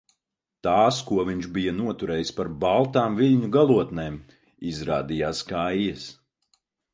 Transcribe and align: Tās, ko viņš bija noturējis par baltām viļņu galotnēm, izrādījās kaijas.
Tās, 0.67 1.01
ko 1.09 1.25
viņš 1.27 1.49
bija 1.57 1.73
noturējis 1.79 2.31
par 2.37 2.49
baltām 2.63 3.19
viļņu 3.19 3.51
galotnēm, 3.57 4.17
izrādījās 4.73 5.45
kaijas. 5.53 6.09